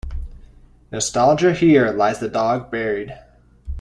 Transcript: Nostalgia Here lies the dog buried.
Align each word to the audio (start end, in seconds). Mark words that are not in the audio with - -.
Nostalgia 0.91 1.53
Here 1.53 1.91
lies 1.91 2.17
the 2.19 2.27
dog 2.27 2.71
buried. 2.71 3.15